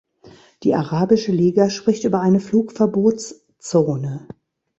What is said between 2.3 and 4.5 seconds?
Flugverbotszone.